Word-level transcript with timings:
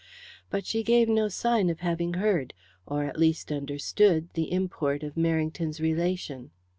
But 0.49 0.65
she 0.65 0.81
gave 0.81 1.07
no 1.07 1.27
sign 1.27 1.69
of 1.69 1.81
having 1.81 2.15
heard, 2.15 2.55
or, 2.87 3.03
at 3.03 3.19
least, 3.19 3.51
understood 3.51 4.29
the 4.33 4.51
import 4.51 5.03
of 5.03 5.13
Merrington's 5.13 5.79
relation. 5.79 6.49